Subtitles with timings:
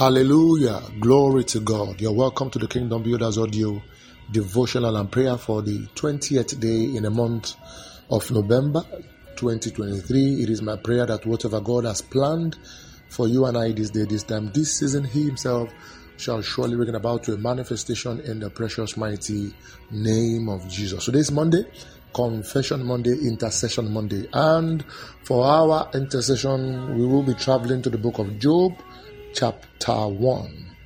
[0.00, 0.80] Hallelujah.
[0.98, 2.00] Glory to God.
[2.00, 3.82] You're welcome to the Kingdom Builders audio
[4.30, 7.52] devotional and prayer for the 20th day in the month
[8.10, 8.82] of November
[9.36, 10.42] 2023.
[10.42, 12.56] It is my prayer that whatever God has planned
[13.10, 15.70] for you and I this day, this time, this season, He Himself
[16.16, 19.52] shall surely bring about to a manifestation in the precious, mighty
[19.90, 21.04] name of Jesus.
[21.04, 21.64] So, this Monday,
[22.14, 24.26] Confession Monday, Intercession Monday.
[24.32, 24.82] And
[25.24, 28.72] for our intercession, we will be traveling to the book of Job
[29.34, 30.76] chapter 1.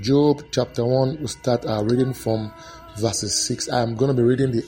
[0.00, 2.52] Job chapter 1, we start our reading from
[2.96, 3.68] verses 6.
[3.68, 4.62] I'm going to be reading the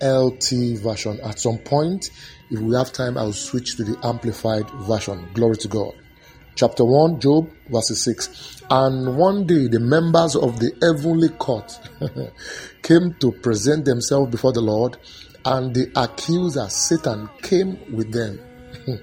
[0.00, 1.20] NLT version.
[1.22, 2.10] At some point,
[2.50, 5.28] if we have time, I'll switch to the amplified version.
[5.34, 5.92] Glory to God.
[6.54, 8.62] Chapter 1, Job, verses 6.
[8.70, 11.78] And one day the members of the heavenly court
[12.82, 14.96] came to present themselves before the Lord,
[15.44, 18.40] and the accuser, Satan, came with them.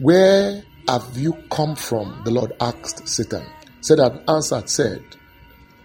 [0.00, 2.22] Where have you come from?
[2.24, 3.44] The Lord asked Satan.
[3.80, 5.02] Satan answered, said,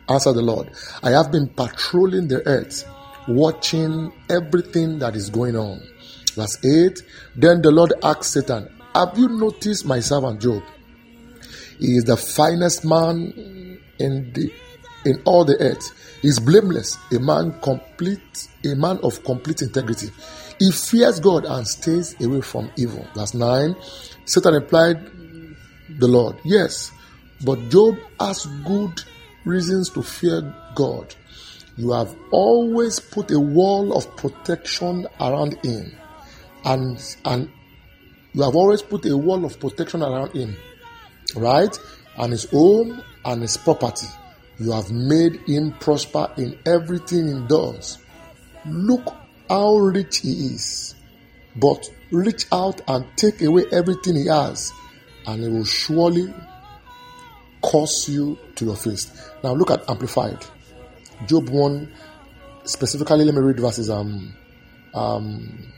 [0.10, 0.72] Answer the Lord,
[1.04, 2.86] I have been patrolling the earth,
[3.28, 5.82] watching everything that is going on.
[6.34, 7.02] Verse 8
[7.36, 10.64] Then the Lord asked Satan, Have you noticed my servant Job?
[11.80, 14.52] He is the finest man in the
[15.06, 15.96] in all the earth.
[16.22, 20.10] Is blameless, a man complete, a man of complete integrity.
[20.60, 23.08] He fears God and stays away from evil.
[23.16, 23.76] Verse 9
[24.26, 25.00] Satan replied,
[25.98, 26.92] The Lord, yes,
[27.46, 29.02] but Job has good
[29.46, 31.16] reasons to fear God.
[31.78, 35.94] You have always put a wall of protection around him,
[36.66, 37.50] and, and
[38.34, 40.58] you have always put a wall of protection around him,
[41.36, 41.76] right?
[42.18, 44.08] And his home and his property.
[44.60, 47.98] You have made him prosper in everything he does.
[48.66, 49.16] Look
[49.50, 50.96] how rich he is.
[51.56, 54.72] But reach out and take away everything he has,
[55.26, 56.34] and he will surely
[57.64, 59.12] curse you to your face.
[59.44, 60.46] Now look at Amplified.
[61.26, 61.92] Job 1,
[62.64, 64.34] specifically, let me read verses um,
[64.94, 65.72] um,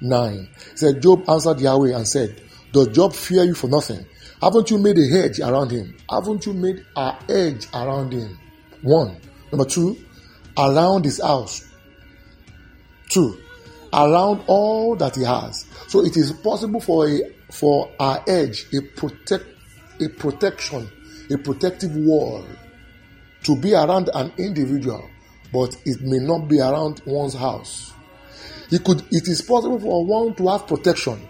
[0.00, 0.48] 9.
[0.72, 2.40] It said, Job answered Yahweh and said,
[2.72, 4.04] Does Job fear you for nothing?
[4.42, 5.96] Haven't you made a hedge around him?
[6.10, 8.38] Haven't you made a hedge around him?
[8.82, 9.16] One.
[9.50, 9.96] Number two,
[10.58, 11.66] around his house.
[13.08, 13.38] Two,
[13.92, 15.66] around all that he has.
[15.88, 17.20] So it is possible for a
[17.50, 19.44] for our hedge, a protect
[20.00, 20.90] a protection,
[21.30, 22.44] a protective wall
[23.44, 25.08] to be around an individual,
[25.52, 27.92] but it may not be around one's house.
[28.70, 31.26] It could it is possible for one to have protection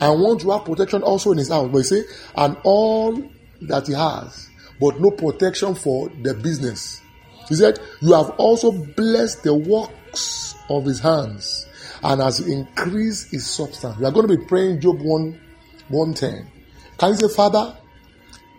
[0.00, 1.68] and want to have protection also in his house.
[1.70, 2.02] But you say,
[2.36, 3.22] and all
[3.62, 4.48] that he has,
[4.80, 7.00] but no protection for the business.
[7.48, 11.66] He said, You have also blessed the works of his hands
[12.02, 13.96] and has increased his substance.
[13.98, 15.40] We are going to be praying Job 1
[15.88, 16.50] 110.
[16.98, 17.76] Can you say, Father,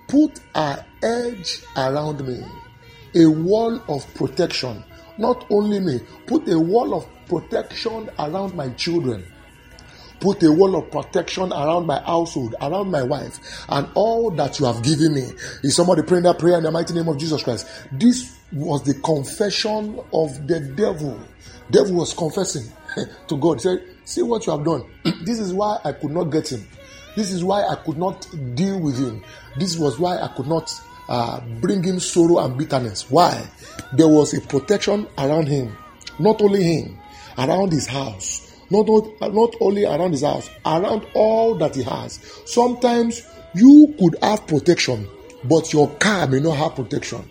[0.08, 2.44] put an edge around me,
[3.16, 4.84] a wall of protection.
[5.18, 9.26] Not only me, put a wall of protection around my children.
[10.20, 13.40] Put a wall of protection around my household, around my wife,
[13.70, 15.30] and all that you have given me.
[15.64, 17.68] Is somebody praying that prayer in the mighty name of Jesus Christ?
[17.92, 21.20] This was the confession of the devil.
[21.70, 22.72] Devil was confessing
[23.28, 23.56] to God.
[23.56, 24.84] He said, See what you have done.
[25.26, 26.66] this is why I could not get him.
[27.16, 29.24] This is why I could not deal with him.
[29.58, 30.72] This was why I could not
[31.10, 33.10] uh, bring him sorrow and bitterness.
[33.10, 33.48] Why?
[33.94, 35.76] There was a protection around him.
[36.20, 37.00] Not only him,
[37.38, 38.55] around his house.
[38.70, 38.88] Not,
[39.22, 42.20] not only around his house, around all that he has.
[42.46, 43.22] Sometimes
[43.54, 45.08] you could have protection,
[45.44, 47.30] but your car may not have protection.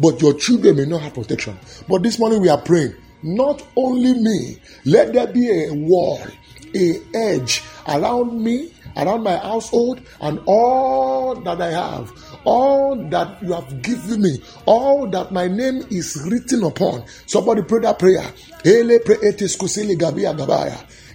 [0.00, 1.58] But your children may not have protection.
[1.88, 6.20] But this morning we are praying not only me, let there be a wall,
[6.74, 12.12] a edge around me, around my household, and all that I have,
[12.44, 17.04] all that you have given me, all that my name is written upon.
[17.26, 18.32] Somebody pray that prayer.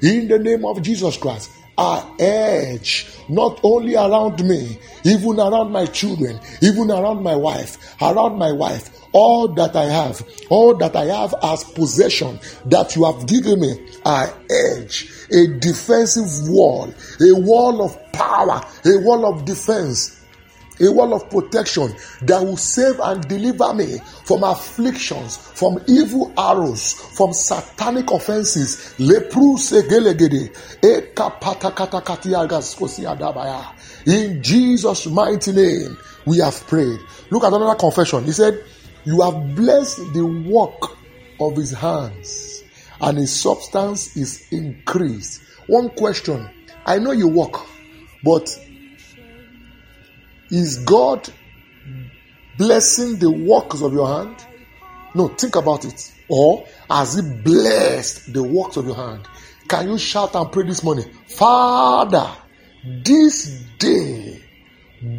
[0.02, 5.86] In the name of Jesus Christ a edge not only around me, even around my
[5.86, 11.06] children, even around my wife, around my wife, all that I have, all that I
[11.06, 17.84] have as possession that you have given me, a edge, a defensive wall, a wall
[17.84, 20.19] of power, a wall of defense
[20.82, 26.94] a wall of protection that will save and deliver me from afflictions, from evil arrows,
[27.18, 28.96] from satanic offenses.
[34.06, 37.00] In Jesus' mighty name, we have prayed.
[37.30, 38.24] Look at another confession.
[38.24, 38.64] He said,
[39.06, 40.98] You have blessed the work
[41.40, 42.64] of his hands,
[43.02, 45.42] and his substance is increased.
[45.68, 46.50] One question
[46.86, 47.54] I know you work,
[48.24, 48.50] but
[50.52, 51.30] Is God
[52.58, 54.46] blessing the works of your hand?
[55.14, 56.14] No, think about it.
[56.30, 59.28] Or has He blessed the works of your hand?
[59.68, 61.06] Can you shout and pray this morning?
[61.28, 62.32] Father,
[63.04, 64.42] this day,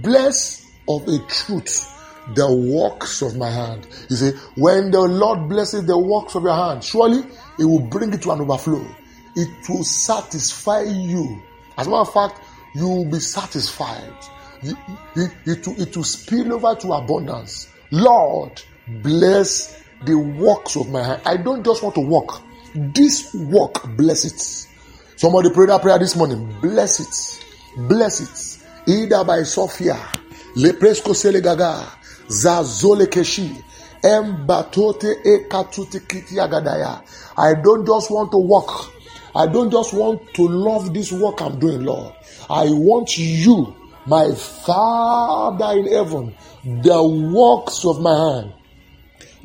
[0.03, 1.97] bless of a truth
[2.35, 3.87] the works of my hand.
[4.09, 7.25] You see, when the Lord blesses the works of your hand, surely
[7.59, 8.85] it will bring it to an overflow.
[9.37, 11.43] It will satisfy you.
[11.77, 12.41] As a matter of fact,
[12.75, 14.15] you will be satisfied.
[14.63, 14.77] It,
[15.47, 17.69] it, will, it will spill over to abundance.
[17.91, 21.23] Lord, bless the works of my hand.
[21.25, 22.43] I don't just want to walk.
[22.75, 24.69] This work, bless it.
[25.17, 26.55] Somebody pray that prayer this morning.
[26.61, 27.45] Bless it.
[27.89, 28.67] Bless it.
[28.89, 29.95] Either by Sophia,
[30.57, 31.87] Lepresco Selegaga,
[32.29, 33.63] Zazole Keshi,
[34.03, 37.03] Embatote Ekatuti Kiti Agadaya.
[37.37, 38.93] I don't just want to walk.
[39.35, 42.15] I don't just want to love this work I'm doing, Lord.
[42.49, 48.53] I want you, my Father in heaven, the works of my hand,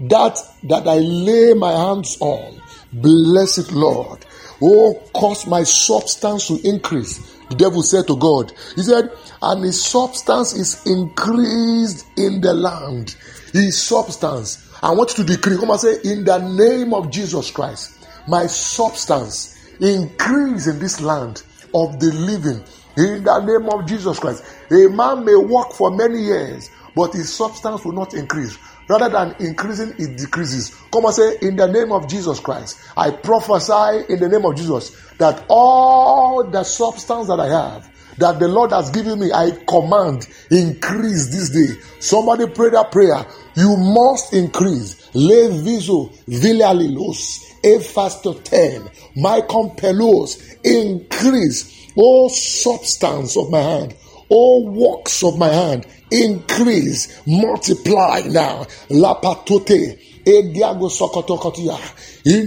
[0.10, 2.62] that that I lay my hands on.
[2.94, 4.25] Bless it, Lord.
[4.62, 7.19] Oh, cause my substance to increase.
[7.50, 9.12] The devil said to God, He said,
[9.42, 13.16] and his substance is increased in the land.
[13.54, 14.62] His substance.
[14.81, 15.58] I want you to decree.
[15.58, 21.44] Come and say, in the name of Jesus Christ, my substance increase in this land
[21.74, 22.63] of the living.
[22.98, 24.44] In the name of Jesus Christ.
[24.72, 28.58] A man may work for many years, but his substance will not increase.
[28.88, 30.76] Rather than increasing, it decreases.
[30.92, 34.56] Come and say, In the name of Jesus Christ, I prophesy in the name of
[34.56, 39.52] Jesus that all the substance that I have, that the Lord has given me, I
[39.68, 41.82] command increase this day.
[42.00, 43.26] Somebody pray that prayer.
[43.56, 45.10] You must increase.
[45.14, 48.90] Le viso villalilos efasto ten.
[49.16, 51.75] My compelos increase.
[51.98, 53.96] Oh substance of my hand.
[54.30, 58.64] Oh works of my hand increase, multiply now.
[58.90, 60.00] Lapatote.
[60.28, 60.54] In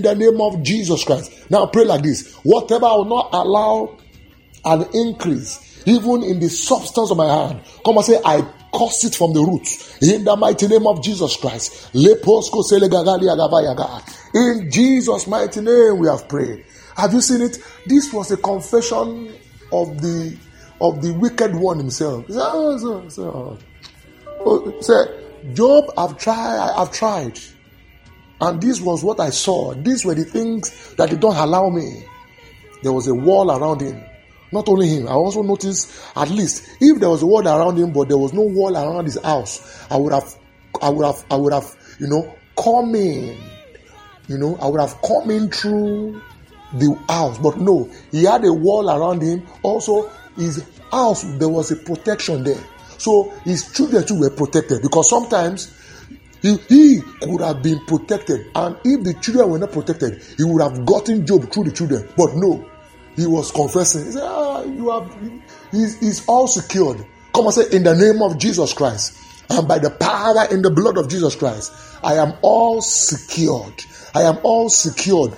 [0.03, 1.50] the name of Jesus Christ.
[1.50, 2.35] Now pray like this.
[2.43, 3.97] Whatever I will not allow
[4.65, 8.43] an increase, even in the substance of my hand, come and say, I
[8.75, 10.03] curse it from the roots.
[10.03, 11.95] In the mighty name of Jesus Christ.
[14.35, 16.65] In Jesus' mighty name we have prayed.
[16.99, 17.59] Have you seen it?
[17.87, 19.33] This was a confession
[19.73, 20.37] of the
[20.81, 22.27] of the wicked one himself.
[22.27, 23.59] Said, oh, so, so.
[24.27, 27.39] Oh, oh say, Job, I've tried, I've tried.
[28.41, 29.75] And this was what I saw.
[29.75, 32.05] These were the things that he did not allow me.
[32.83, 34.03] There was a wall around him.
[34.50, 37.93] Not only him, I also noticed at least if there was a wall around him,
[37.93, 40.35] but there was no wall around his house, I would have,
[40.83, 43.39] I would have, I would have, you know, come in.
[44.27, 46.21] You know, I would have come in through
[46.73, 47.38] the house.
[47.38, 49.47] But no, he had a wall around him.
[49.62, 52.62] Also, his house, there was a protection there.
[52.99, 55.73] So his children too were protected because sometimes
[56.43, 58.50] he, he could have been protected.
[58.55, 62.09] And if the children were not protected, he would have gotten Job through the children.
[62.17, 62.69] But no,
[63.17, 64.06] he was confessing.
[64.06, 65.17] He said, ah, you have,
[65.71, 67.05] he's, he's all secured.
[67.35, 69.17] Come and say, in the name of Jesus Christ,
[69.50, 71.73] and by the power in the blood of Jesus Christ,
[72.03, 73.85] I am all secured.
[74.14, 75.32] I am all secured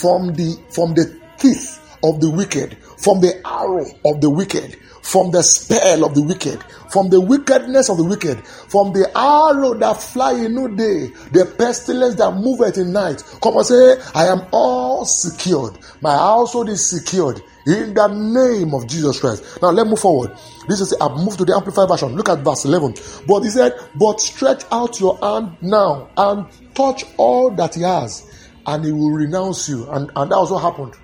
[0.00, 5.30] from the from the teeth of the wicked, from the arrow of the wicked, from
[5.30, 10.00] the spell of the wicked, from the wickedness of the wicked, from the arrow that
[10.00, 13.22] fly in no day, the pestilence that moveth in night.
[13.42, 15.78] Come and say, I am all secured.
[16.00, 19.62] My household is secured in the name of Jesus Christ.
[19.62, 20.32] Now let's move forward.
[20.68, 22.14] This is I've moved to the amplified version.
[22.14, 22.94] Look at verse 11.
[23.26, 28.31] But he said, But stretch out your hand now and touch all that he has,
[28.66, 29.90] and he will renounce you.
[29.90, 30.94] And, and that also happened.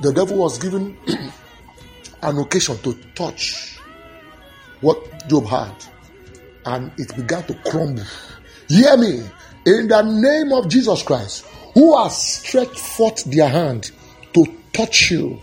[0.00, 0.96] The devil was given
[2.22, 3.78] an occasion to touch
[4.80, 5.74] what Job had,
[6.66, 8.04] and it began to crumble.
[8.68, 9.22] Hear me,
[9.64, 13.92] in the name of Jesus Christ, who has stretched forth their hand
[14.34, 15.40] to touch you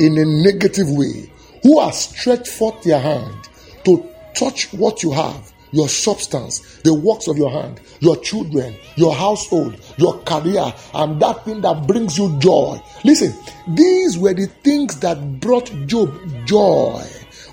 [0.00, 1.30] in a negative way,
[1.62, 3.48] who has stretched forth their hand
[3.84, 9.14] to touch what you have, your substance, the works of your hand, your children, your
[9.14, 12.80] household, your career, and that thing that brings you joy.
[13.04, 13.34] Listen,
[13.68, 16.14] these were the things that brought Job
[16.46, 17.02] joy.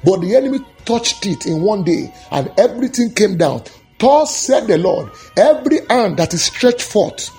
[0.03, 3.63] But the enemy touched it in one day and everything came down.
[3.99, 7.31] Thus said the Lord, every hand that is stretched forth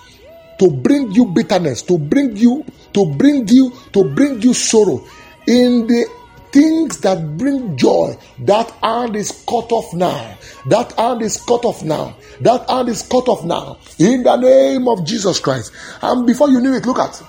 [0.58, 5.06] to bring you bitterness, to bring you, to bring you, to bring you sorrow
[5.46, 6.06] in the
[6.52, 10.36] things that bring joy, that hand is cut off now.
[10.66, 12.16] That hand is cut off now.
[12.40, 13.78] That hand is cut off now.
[13.98, 15.72] In the name of Jesus Christ.
[16.02, 17.22] And before you knew it, look at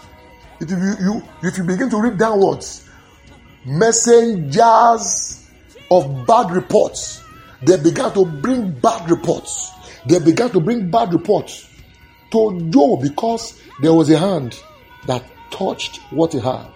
[0.61, 2.87] if you, you if you begin to read downwards,
[3.65, 5.47] messengers
[5.91, 7.23] of bad reports.
[7.61, 9.71] They began to bring bad reports.
[10.05, 11.69] They began to bring bad reports
[12.31, 14.61] to Job because there was a hand
[15.07, 16.69] that touched what he had.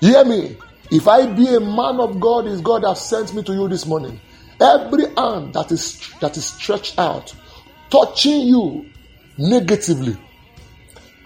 [0.00, 0.56] Hear me.
[0.90, 3.86] If I be a man of God, is God has sent me to you this
[3.86, 4.20] morning.
[4.60, 7.34] Every hand that is that is stretched out,
[7.90, 8.86] touching you
[9.36, 10.16] negatively,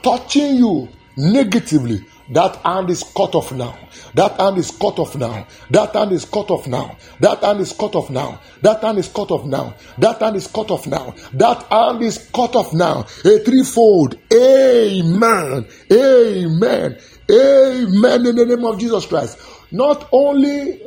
[0.03, 3.77] touching you negatively, that hand is cut off now.
[4.15, 5.47] That hand is cut off now.
[5.71, 6.97] That hand is cut off now.
[7.19, 8.41] That hand is cut off now.
[8.63, 9.75] That hand is cut off now.
[9.99, 11.15] That hand is cut off now.
[11.33, 13.05] That hand is cut off now.
[13.25, 14.17] A threefold.
[14.33, 15.67] Amen.
[15.93, 16.99] Amen.
[17.31, 18.27] Amen.
[18.27, 19.39] In the name of Jesus Christ.
[19.71, 20.83] Not only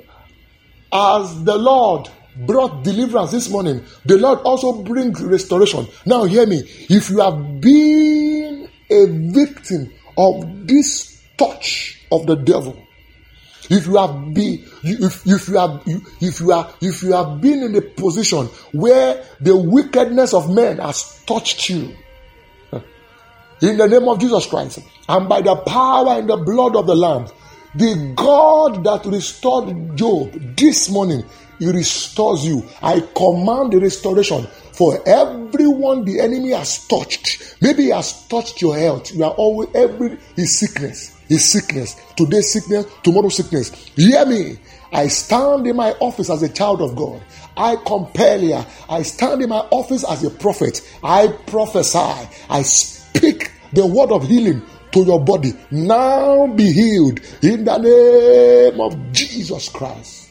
[0.92, 2.10] as the Lord
[2.46, 5.88] brought deliverance this morning, the Lord also brings restoration.
[6.06, 6.64] Now, hear me.
[6.90, 12.78] If you have been a victim of this touch of the devil,
[13.70, 15.82] if you have been if, if you have
[16.22, 20.80] if you are if you have been in a position where the wickedness of men
[20.80, 21.96] has touched you
[23.62, 24.80] in the name of jesus christ
[25.10, 27.28] and by the power and the blood of the lamb
[27.76, 31.24] the god that restored job this morning
[31.60, 37.90] he restores you i command the restoration for everyone the enemy has touched maybe he
[37.90, 41.96] has touched your health you are always every his sickness his sickness.
[42.16, 43.72] Today, sickness, tomorrow, sickness.
[43.96, 44.60] Hear me.
[44.92, 47.24] I stand in my office as a child of God.
[47.58, 48.64] I compel you.
[48.88, 50.88] I stand in my office as a prophet.
[51.04, 52.30] I prophesy.
[52.50, 52.93] I speak
[53.74, 54.62] the word of healing
[54.92, 55.54] to your body.
[55.72, 60.30] Now be healed in the name of Jesus Christ.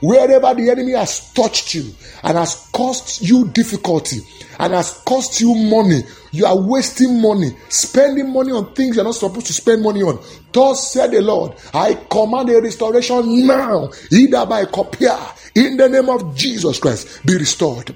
[0.00, 1.94] Wherever the enemy has touched you
[2.24, 4.18] and has caused you difficulty
[4.58, 9.14] and has cost you money, you are wasting money, spending money on things you're not
[9.14, 10.18] supposed to spend money on.
[10.52, 15.16] Thus said the Lord, I command a restoration now, either by copia,
[15.54, 17.94] in the name of Jesus Christ, be restored.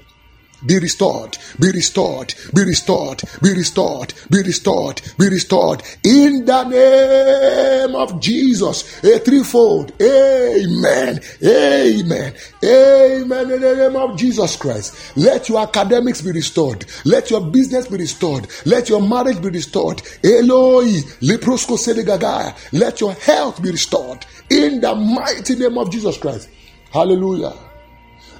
[0.65, 7.95] Be restored, be restored, be restored, be restored, be restored, be restored in the name
[7.95, 9.03] of Jesus.
[9.03, 9.91] A threefold.
[10.01, 11.19] Amen.
[11.43, 12.33] Amen.
[12.63, 13.51] Amen.
[13.51, 15.15] In the name of Jesus Christ.
[15.15, 16.85] Let your academics be restored.
[17.05, 18.47] Let your business be restored.
[18.65, 20.01] Let your marriage be restored.
[20.23, 20.87] Eloi,
[21.21, 22.55] leprosko sedegaga.
[22.73, 26.49] Let your health be restored in the mighty name of Jesus Christ.
[26.91, 27.66] Hallelujah.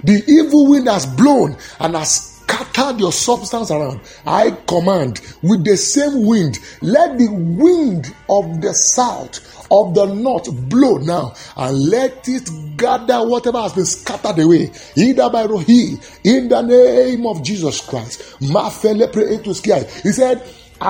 [0.04, 4.00] The evil wind has blown and has scattered your substance around.
[4.26, 10.50] I command with the same wind, let the wind of the south, of the north
[10.68, 16.48] blow now and let it gather whatever has been scattered away, either by Rohi, in
[16.48, 18.22] the name of Jesus Christ.
[18.40, 20.42] He said,
[20.80, 20.86] As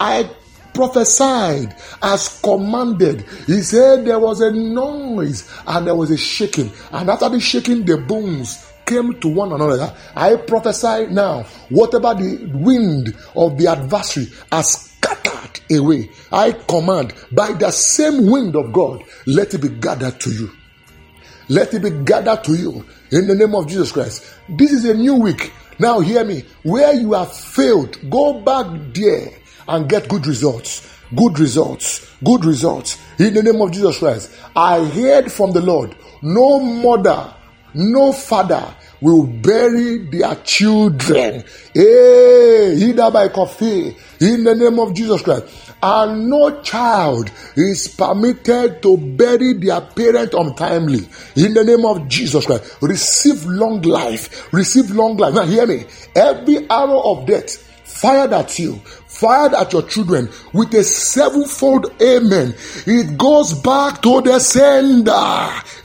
[0.00, 0.30] I
[0.74, 3.22] prophesied as commanded.
[3.46, 7.84] He said there was a noise and there was a shaking, and after the shaking,
[7.84, 9.94] the bones came to one another.
[10.16, 17.52] I prophesy now, whatever the wind of the adversary has scattered away, I command by
[17.52, 20.50] the same wind of God, let it be gathered to you.
[21.50, 24.24] Let it be gathered to you in the name of Jesus Christ.
[24.48, 25.52] This is a new week.
[25.78, 26.44] Now, hear me.
[26.62, 29.32] Where you have failed, go back there
[29.68, 30.98] and get good results.
[31.14, 32.10] Good results.
[32.24, 32.98] Good results.
[33.18, 34.32] In the name of Jesus Christ.
[34.56, 37.34] I heard from the Lord no mother,
[37.74, 41.44] no father will bury their children.
[41.72, 43.96] Hey, either by coffee.
[44.20, 45.46] In the name of Jesus Christ.
[45.80, 51.08] And no child is permitted to bury their parent untimely.
[51.36, 52.78] In the name of Jesus Christ.
[52.82, 54.52] Receive long life.
[54.52, 55.34] Receive long life.
[55.34, 55.84] Now hear me.
[56.16, 58.80] Every arrow of death fired at you,
[59.18, 62.54] fired at your children with a sevenfold amen.
[62.86, 65.12] It goes back to the sender.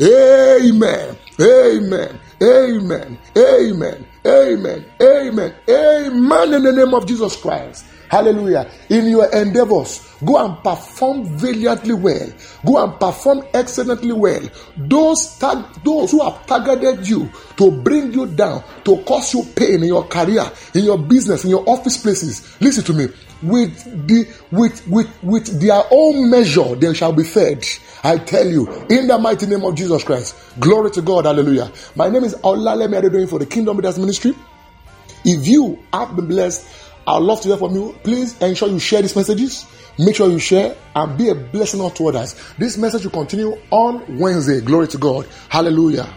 [0.01, 1.17] Amen.
[1.39, 2.19] Amen.
[2.41, 3.17] Amen.
[3.35, 4.07] Amen.
[4.25, 4.85] Amen.
[5.01, 5.55] Amen.
[5.69, 6.53] Amen.
[6.53, 7.85] In the name of Jesus Christ.
[8.13, 8.69] Hallelujah.
[8.89, 12.29] In your endeavors, go and perform valiantly well.
[12.63, 14.47] Go and perform excellently well.
[14.77, 19.81] Those, tag, those who have targeted you to bring you down, to cause you pain
[19.81, 23.07] in your career, in your business, in your office places, listen to me.
[23.41, 27.65] With the with with with their own measure, they shall be fed.
[28.01, 30.35] I tell you, in the mighty name of Jesus Christ.
[30.59, 31.25] Glory to God.
[31.25, 31.71] Hallelujah.
[31.95, 34.35] My name is Olalemi Adedoyin for the Kingdom Leaders Ministry.
[35.25, 36.67] If you have been blessed,
[37.07, 37.95] I'd love to hear from you.
[38.03, 39.65] Please ensure you share these messages.
[39.97, 42.35] Make sure you share and be a blessing unto others.
[42.57, 44.61] This message will continue on Wednesday.
[44.61, 45.27] Glory to God.
[45.49, 46.13] Hallelujah.